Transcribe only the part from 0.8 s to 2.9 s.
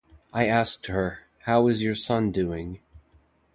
her, 'How is your son doing?